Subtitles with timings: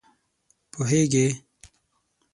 [0.71, 1.27] پوهېږې!